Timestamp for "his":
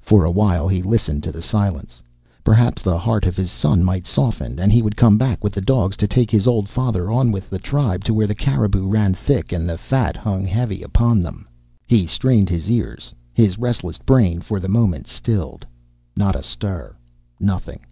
3.36-3.52, 6.32-6.48, 12.48-12.68, 13.32-13.56